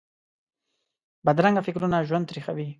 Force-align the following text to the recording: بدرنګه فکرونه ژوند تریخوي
بدرنګه 1.25 1.61
فکرونه 1.67 1.97
ژوند 2.07 2.23
تریخوي 2.29 2.67